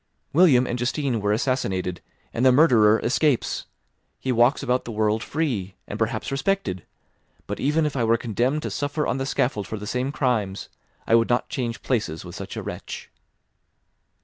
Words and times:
William 0.33 0.65
and 0.65 0.79
Justine 0.79 1.21
were 1.21 1.31
assassinated, 1.31 2.01
and 2.33 2.43
the 2.43 2.51
murderer 2.51 2.99
escapes; 3.01 3.67
he 4.19 4.31
walks 4.31 4.63
about 4.63 4.83
the 4.83 4.91
world 4.91 5.21
free, 5.23 5.75
and 5.87 5.99
perhaps 5.99 6.31
respected. 6.31 6.83
But 7.45 7.59
even 7.59 7.85
if 7.85 7.95
I 7.95 8.03
were 8.03 8.17
condemned 8.17 8.63
to 8.63 8.71
suffer 8.71 9.05
on 9.05 9.19
the 9.19 9.27
scaffold 9.27 9.67
for 9.67 9.77
the 9.77 9.85
same 9.85 10.11
crimes, 10.11 10.69
I 11.05 11.13
would 11.13 11.29
not 11.29 11.49
change 11.49 11.83
places 11.83 12.25
with 12.25 12.33
such 12.35 12.57
a 12.57 12.63
wretch." 12.63 13.11